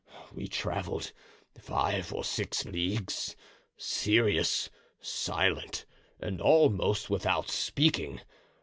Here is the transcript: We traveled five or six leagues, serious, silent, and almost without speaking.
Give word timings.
We 0.33 0.47
traveled 0.47 1.11
five 1.59 2.11
or 2.11 2.23
six 2.23 2.65
leagues, 2.65 3.35
serious, 3.77 4.71
silent, 4.99 5.85
and 6.19 6.41
almost 6.41 7.11
without 7.11 7.51
speaking. 7.51 8.19